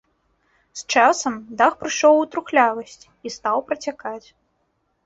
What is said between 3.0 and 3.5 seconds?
і